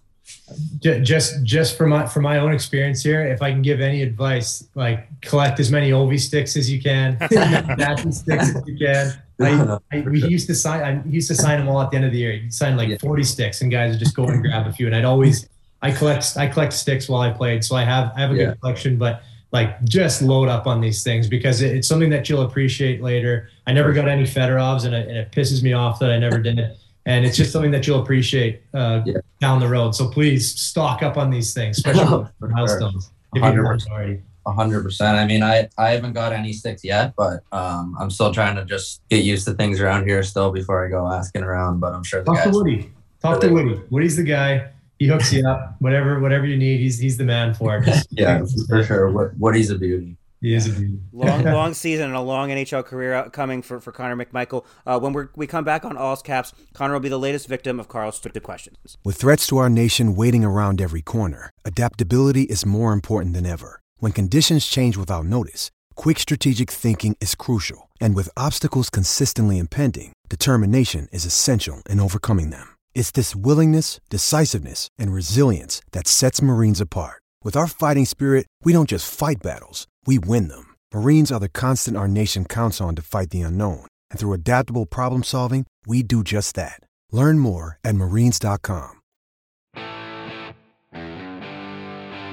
[0.80, 4.68] Just just from my from my own experience here, if I can give any advice,
[4.74, 7.18] like collect as many Ovi sticks as you can,
[8.12, 9.13] sticks as you can.
[9.42, 10.82] I, I, we used to sign.
[10.82, 12.34] I used to sign them all at the end of the year.
[12.34, 14.88] You sign like 40 sticks, and guys would just go and grab a few.
[14.88, 15.48] And I'd always
[15.82, 18.46] I collect I collect sticks while I played, so I have I have a yeah.
[18.46, 18.98] good collection.
[18.98, 23.02] But like just load up on these things because it, it's something that you'll appreciate
[23.02, 23.50] later.
[23.65, 26.39] I never got any Fedorovs, and it, and it pisses me off that I never
[26.39, 26.78] did it.
[27.06, 29.18] And it's just something that you'll appreciate uh, yeah.
[29.40, 29.96] down the road.
[29.96, 33.12] So please stock up on these things, especially for milestones.
[33.34, 34.22] If you haven't already.
[34.46, 35.18] hundred percent.
[35.18, 38.66] I mean, I I haven't got any sticks yet, but um, I'm still trying to
[38.66, 41.80] just get used to things around here still before I go asking around.
[41.80, 42.46] But I'm sure the talk guys.
[42.46, 42.92] to Woody.
[43.22, 43.82] Talk to Woody.
[43.90, 45.76] Woody's the guy he hooks you up.
[45.80, 48.06] Whatever whatever you need, he's he's the man for it.
[48.12, 49.10] Yeah, for sure.
[49.10, 50.18] What what he's a beauty.
[50.41, 50.99] He is a beauty.
[51.12, 54.65] long long season and a long NHL career coming for, for Connor McMichael.
[54.86, 57.80] Uh, when we we come back on All's Caps, Connor will be the latest victim
[57.80, 58.97] of Carl's stupid questions.
[59.04, 63.82] With threats to our nation waiting around every corner, adaptability is more important than ever.
[63.97, 67.89] When conditions change without notice, quick strategic thinking is crucial.
[67.99, 72.75] And with obstacles consistently impending, determination is essential in overcoming them.
[72.93, 77.21] It's this willingness, decisiveness, and resilience that sets Marines apart.
[77.43, 80.76] With our fighting spirit, we don't just fight battles, we win them.
[80.94, 83.88] Marines are the constant our nation counts on to fight the unknown.
[84.12, 86.82] And through adaptable problem solving, we do just that.
[87.12, 88.98] Learn more at marines.com.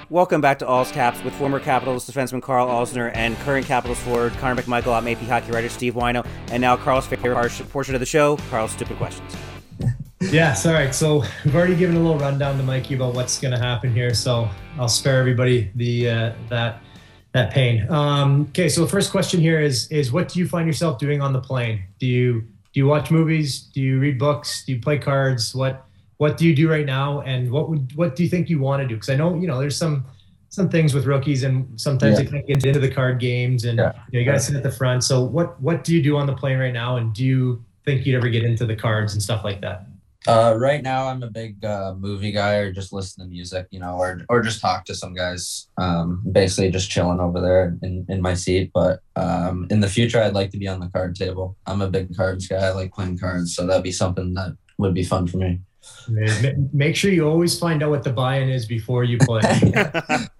[0.08, 4.32] Welcome back to All's Caps with former Capitals defenseman Carl Alzner and current Capitals forward
[4.34, 8.06] Connor McMichael, at AP hockey writer Steve Whyno, and now Carl's favorite portion of the
[8.06, 9.34] show, Carl's stupid questions.
[10.20, 10.94] Yes, all right.
[10.94, 14.14] So we've already given a little rundown to Mikey about what's going to happen here.
[14.14, 14.48] So
[14.78, 16.80] I'll spare everybody the uh, that
[17.36, 17.88] that pain.
[17.90, 21.20] Um, okay, so the first question here is is what do you find yourself doing
[21.20, 21.82] on the plane?
[21.98, 23.60] Do you do you watch movies?
[23.60, 24.64] Do you read books?
[24.64, 25.54] Do you play cards?
[25.54, 25.84] What
[26.16, 27.20] what do you do right now?
[27.20, 28.94] And what would what do you think you want to do?
[28.94, 30.04] Because I know you know there's some
[30.48, 32.24] some things with rookies, and sometimes yeah.
[32.24, 33.92] they can't get into the card games, and yeah.
[34.10, 35.04] you, know, you got to sit at the front.
[35.04, 36.96] So what what do you do on the plane right now?
[36.96, 39.86] And do you think you'd ever get into the cards and stuff like that?
[40.26, 43.80] Uh, right now, I'm a big uh, movie guy, or just listen to music, you
[43.80, 45.68] know, or or just talk to some guys.
[45.78, 48.70] Um, basically, just chilling over there in, in my seat.
[48.74, 51.56] But um, in the future, I'd like to be on the card table.
[51.66, 52.56] I'm a big cards guy.
[52.56, 55.60] I like playing cards, so that'd be something that would be fun for me.
[56.72, 59.40] Make sure you always find out what the buy-in is before you play.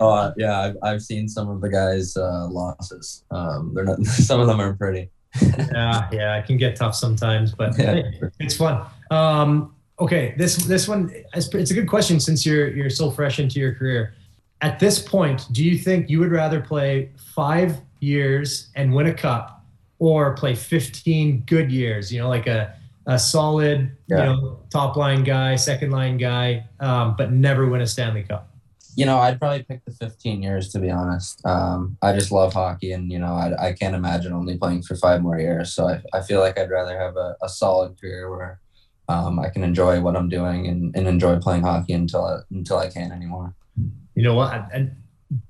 [0.00, 3.24] uh, yeah, I've, I've seen some of the guys' uh, losses.
[3.30, 4.00] Um, they're not.
[4.04, 5.10] Some of them are pretty.
[5.40, 8.02] yeah, yeah, it can get tough sometimes, but yeah.
[8.40, 8.86] it's fun.
[9.10, 13.58] Um, okay, this this one it's a good question since you're you're so fresh into
[13.58, 14.14] your career.
[14.62, 19.14] At this point, do you think you would rather play five years and win a
[19.14, 19.62] cup,
[19.98, 22.12] or play 15 good years?
[22.12, 22.74] You know, like a
[23.06, 24.18] a solid, yeah.
[24.18, 28.50] you know, top line guy, second line guy, um, but never win a Stanley Cup.
[28.96, 31.44] You know, I'd probably pick the 15 years to be honest.
[31.46, 34.96] Um, I just love hockey, and you know, I, I can't imagine only playing for
[34.96, 35.74] five more years.
[35.74, 38.58] So I, I feel like I'd rather have a, a solid career where
[39.08, 42.78] um, I can enjoy what I'm doing and, and enjoy playing hockey until I, until
[42.78, 43.54] I can't anymore.
[44.14, 44.68] You know what?
[44.72, 44.96] And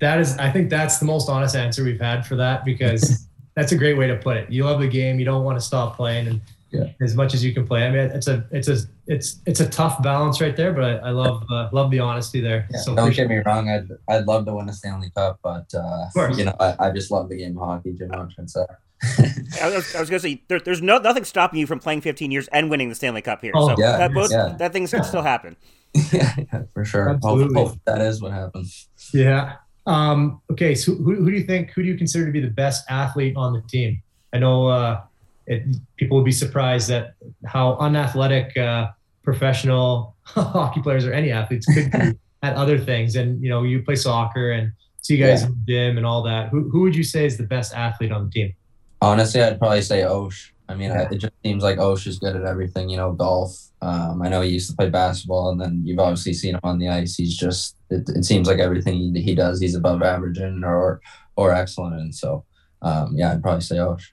[0.00, 3.72] that is, I think that's the most honest answer we've had for that because that's
[3.72, 4.50] a great way to put it.
[4.50, 5.18] You love the game.
[5.18, 6.40] You don't want to stop playing and
[6.70, 6.86] yeah.
[7.00, 7.86] as much as you can play.
[7.86, 10.96] I mean, it's a, it's a, it's, it's a tough balance right there, but I,
[10.96, 12.68] I love, uh, love the honesty there.
[12.70, 13.70] Yeah, so don't get me wrong.
[13.70, 17.10] I'd, I'd love to win a Stanley Cup, but, uh, you know, I, I just
[17.10, 18.34] love the game of hockey too much.
[18.36, 18.66] And so
[19.02, 22.30] I was, was going to say there, there's no nothing stopping you from playing 15
[22.30, 23.52] years and winning the Stanley Cup here.
[23.54, 24.56] Oh, so yeah, that both yeah.
[24.58, 25.56] that things can still happen.
[26.12, 27.10] yeah, yeah, for sure.
[27.10, 27.62] Absolutely.
[27.62, 28.88] hope that is what happens.
[29.12, 29.56] Yeah.
[29.86, 30.74] Um, okay.
[30.74, 33.34] So who, who do you think, who do you consider to be the best athlete
[33.36, 34.02] on the team?
[34.32, 35.02] I know uh,
[35.46, 35.62] it,
[35.96, 37.14] people would be surprised at
[37.46, 38.88] how unathletic uh,
[39.22, 41.98] professional hockey players or any athletes could be
[42.42, 43.16] at other things.
[43.16, 45.48] And, you know, you play soccer and see guys Yeah.
[45.48, 46.48] in the gym and all that.
[46.48, 48.54] Who, who would you say is the best athlete on the team?
[49.00, 50.52] Honestly, I'd probably say Osh.
[50.68, 51.08] I mean, Yeah.
[51.10, 52.88] it just seems like Osh is good at everything.
[52.88, 53.56] You know, golf.
[53.82, 56.78] Um, I know he used to play basketball, and then you've obviously seen him on
[56.78, 57.14] the ice.
[57.16, 57.76] He's just.
[57.90, 61.00] It, it seems like everything he, he does, he's above average in or
[61.36, 62.12] or excellent in.
[62.12, 62.44] So,
[62.82, 64.12] um, yeah, I'd probably say Osh.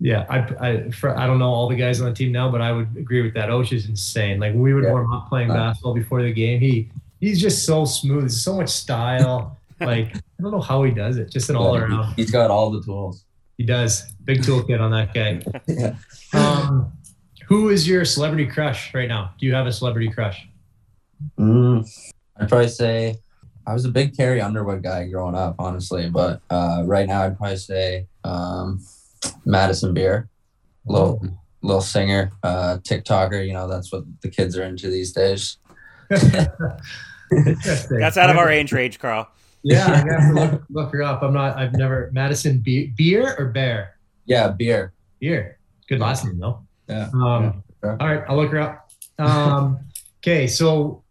[0.00, 2.60] Yeah, I I, for, I don't know all the guys on the team now, but
[2.60, 3.50] I would agree with that.
[3.50, 4.38] Osh is insane.
[4.40, 4.90] Like we would Yeah.
[4.90, 8.22] warm up playing Uh, basketball before the game, he he's just so smooth.
[8.22, 9.56] There's so much style.
[9.80, 11.30] like I don't know how he does it.
[11.30, 12.14] Just an all around.
[12.14, 13.24] He's got all the tools.
[13.58, 14.10] He does.
[14.24, 15.42] Big toolkit on that guy.
[15.66, 15.96] Yeah.
[16.34, 16.92] Um,
[17.46, 19.32] who is your celebrity crush right now?
[19.40, 20.46] Do you have a celebrity crush?
[21.38, 21.88] Mm,
[22.36, 23.16] I'd probably say
[23.66, 26.10] I was a big Carrie Underwood guy growing up, honestly.
[26.10, 28.84] But uh, right now, I'd probably say um,
[29.46, 30.28] Madison Beer,
[30.84, 31.26] little
[31.62, 33.46] little singer, uh, TikToker.
[33.46, 35.56] You know, that's what the kids are into these days.
[36.10, 39.28] That's out of our age range, Carl.
[39.64, 41.22] Yeah, I have to look, look her up.
[41.22, 41.56] I'm not.
[41.56, 43.96] I've never Madison Be- Beer or Bear.
[44.26, 44.92] Yeah, beer.
[45.18, 45.58] Beer.
[45.88, 46.60] Good last name though.
[46.88, 47.08] Yeah.
[47.14, 47.96] Um, Yeah.
[48.00, 48.90] All right, I'll look her up.
[49.18, 49.78] Um,
[50.22, 51.02] okay, so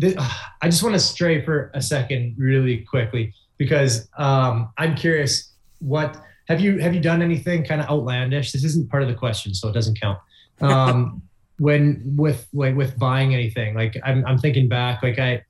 [0.00, 5.52] th- I just want to stray for a second, really quickly, because um, I'm curious.
[5.80, 6.16] What
[6.48, 8.52] have you have you done anything kind of outlandish?
[8.52, 10.18] This isn't part of the question, so it doesn't count.
[10.60, 11.22] Um,
[11.58, 15.42] when with like with buying anything, like I'm I'm thinking back, like I.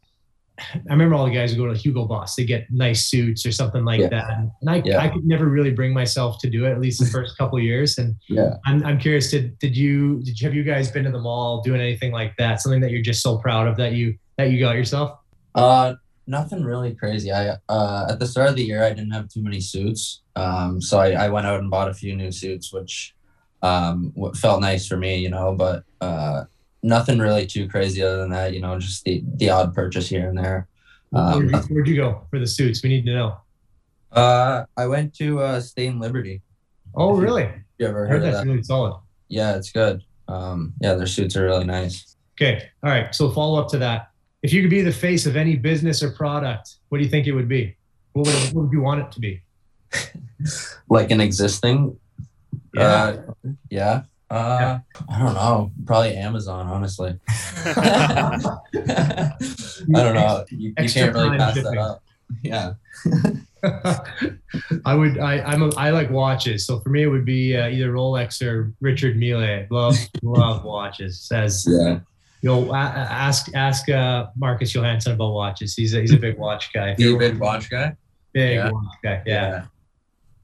[0.74, 2.34] I remember all the guys who go to Hugo Boss.
[2.36, 4.08] They get nice suits or something like Yeah.
[4.08, 4.98] that, and I, Yeah.
[4.98, 6.72] I could never really bring myself to do it.
[6.72, 8.54] At least the first couple of years, and Yeah.
[8.66, 9.30] I'm, I'm curious.
[9.30, 12.34] Did did you did you have you guys been to the mall doing anything like
[12.38, 12.60] that?
[12.60, 15.18] Something that you're just so proud of that you that you got yourself?
[15.54, 15.94] Uh,
[16.26, 17.30] nothing really crazy.
[17.32, 20.80] I uh, at the start of the year, I didn't have too many suits, um,
[20.80, 23.14] so I, I went out and bought a few new suits, which
[23.62, 25.54] um, felt nice for me, you know.
[25.54, 26.44] But uh,
[26.82, 30.28] nothing really too crazy other than that, you know, just the the odd purchase here
[30.28, 30.68] and there.
[31.12, 32.82] Um, where'd, you, where'd you go for the suits?
[32.82, 33.36] We need to know.
[34.12, 36.42] uh, I went to uh, State and Liberty.
[36.94, 37.48] Oh, really?
[37.78, 38.50] You ever I heard heard that's that?
[38.50, 39.00] really solid.
[39.28, 40.02] Yeah, it's good.
[40.28, 42.16] Um, yeah, their suits are really nice.
[42.36, 43.14] Okay, all right.
[43.14, 44.10] So follow up to that.
[44.42, 47.26] If you could be the face of any business or product, what do you think
[47.26, 47.76] it would be?
[48.12, 49.42] What would, what would you want it to be?
[50.88, 51.96] Like an existing.
[52.74, 52.82] Yeah.
[52.82, 53.22] Uh,
[53.70, 54.02] yeah.
[54.32, 54.78] Uh,
[55.10, 55.70] I don't know.
[55.84, 57.18] Probably Amazon, honestly.
[57.66, 58.38] I
[59.92, 60.44] don't know.
[60.50, 61.72] You, you can't really pass shipping.
[61.72, 62.02] that up.
[62.42, 62.72] Yeah.
[64.84, 65.18] I would.
[65.18, 65.62] I, I'm.
[65.62, 66.66] A, I like watches.
[66.66, 69.66] So for me, it would be uh, either Rolex or Richard Mille.
[69.70, 71.20] Love, love watches.
[71.20, 71.66] Says.
[71.68, 72.00] Yeah.
[72.40, 72.74] you know, a- a-
[73.12, 75.74] ask ask uh, Marcus Johansson about watches.
[75.74, 76.94] He's a, he's a big watch guy.
[76.98, 77.94] You a big watch guy?
[78.32, 78.70] Big Yeah.
[78.70, 79.22] watch guy.
[79.26, 79.64] Yeah.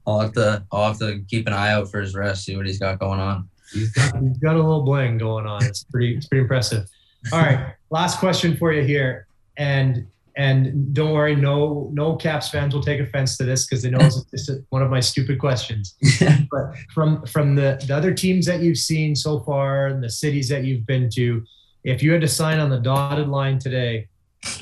[0.05, 0.63] I'll have to.
[0.71, 3.19] I'll have to keep an eye out for his rest, See what he's got going
[3.19, 3.48] on.
[3.71, 5.63] He's got, he's got a little bling going on.
[5.63, 6.15] It's pretty.
[6.15, 6.87] It's pretty impressive.
[7.31, 9.27] All right, last question for you here,
[9.57, 13.89] and and don't worry, no no Caps fans will take offense to this because they
[13.89, 15.95] know it's one of my stupid questions.
[16.51, 20.47] but from from the the other teams that you've seen so far, and the cities
[20.49, 21.43] that you've been to,
[21.83, 24.07] if you had to sign on the dotted line today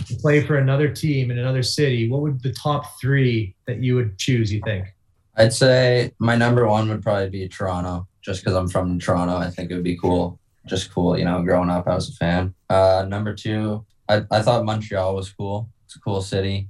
[0.08, 3.96] to play for another team in another city, what would the top three that you
[3.96, 4.52] would choose?
[4.52, 4.88] You think?
[5.36, 9.38] I'd say my number one would probably be Toronto, just because I'm from Toronto.
[9.38, 10.38] I think it would be cool.
[10.66, 11.42] Just cool, you know.
[11.42, 12.54] Growing up, I was a fan.
[12.70, 15.70] Uh, number two, I, I thought Montreal was cool.
[15.86, 16.68] It's a cool city.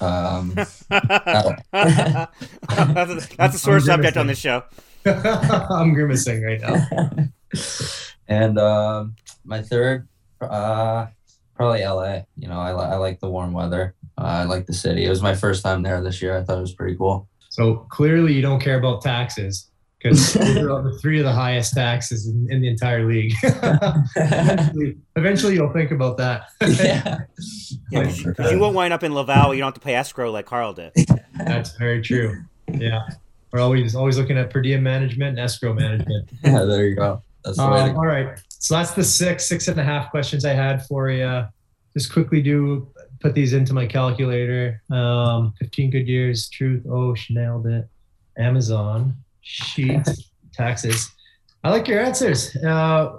[0.00, 2.28] Um, that's, a,
[3.36, 4.62] that's a sore I'm subject on this show.
[5.04, 7.10] I'm grimacing right now.
[8.26, 10.08] and um my third,
[10.40, 11.06] uh,
[11.54, 12.22] probably LA.
[12.36, 13.94] You know, I, li- I like the warm weather.
[14.16, 15.04] Uh, I like the city.
[15.04, 16.38] It was my first time there this year.
[16.38, 17.28] I thought it was pretty cool.
[17.50, 19.70] So clearly, you don't care about taxes
[20.04, 23.32] because those are the three of the highest taxes in, in the entire league.
[24.16, 26.44] eventually, eventually, you'll think about that.
[26.60, 27.18] yeah.
[27.90, 29.52] Yeah, 'cause you, 'cause you won't wind up in Laval.
[29.54, 30.92] You don't have to pay escrow like Carl did.
[31.36, 32.42] That's very true.
[32.72, 33.00] Yeah,
[33.52, 36.28] we're always always looking at per diem management and escrow management.
[36.44, 37.22] Yeah, there you go.
[37.44, 40.10] That's the way Um, to all right, so that's the six six and a half
[40.10, 41.46] questions I had for you.
[41.96, 42.88] Just quickly do
[43.20, 44.82] put these into my calculator.
[44.90, 46.84] Um, 15 good years, truth.
[46.88, 47.88] Oh, she nailed it.
[48.38, 51.10] Amazon, sheets, taxes.
[51.62, 52.54] I like your answers.
[52.56, 53.12] Uh,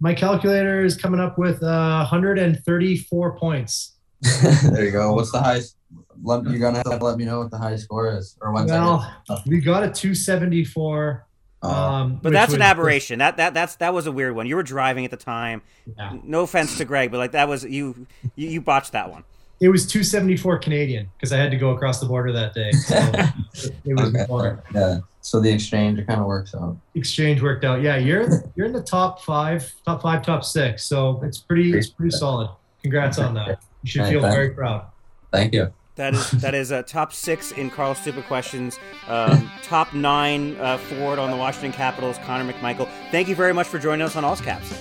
[0.00, 3.92] my calculator is coming up with uh, 134 points.
[4.42, 5.12] there you go.
[5.14, 5.76] What's the highest?
[6.22, 8.70] Let, you're gonna have to let me know what the high score is, or once
[8.70, 11.26] I Well, we got a 274
[11.62, 13.18] Um, But which that's an aberration.
[13.18, 14.46] That that that's that was a weird one.
[14.46, 15.62] You were driving at the time.
[15.96, 16.16] Yeah.
[16.24, 19.24] No offense to Greg, but like that was you you, you botched that one.
[19.60, 22.72] It was 274 Canadian because I had to go across the border that day.
[22.72, 22.94] So
[23.84, 24.26] it was Okay.
[24.28, 24.62] more.
[24.74, 24.98] Yeah.
[25.26, 26.76] So the exchange kind of works out.
[26.94, 27.82] exchange worked out.
[27.82, 30.84] Yeah, you're you're in the top five, top five, top six.
[30.84, 32.48] So it's pretty it's pretty solid.
[32.80, 33.60] Congrats on that.
[33.82, 34.86] You should feel very proud.
[35.32, 35.72] Thank you.
[35.96, 38.78] That is that is a top six in Carl Stupid questions.
[39.08, 42.88] Um, top nine uh, forward on the Washington Capitals, Connor McMichael.
[43.10, 44.80] Thank you very much for joining us on All's Caps.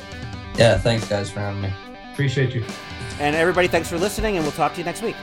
[0.57, 0.77] Yeah.
[0.77, 1.73] Thanks, guys, for having me.
[2.13, 2.63] Appreciate you.
[3.19, 5.15] And everybody, thanks for listening, and we'll talk to you next week.